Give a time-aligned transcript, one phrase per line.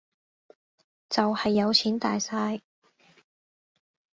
[1.09, 2.61] 就係有錢大晒